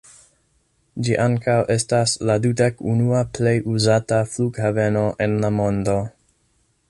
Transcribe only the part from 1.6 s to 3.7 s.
estas la dek-unua plej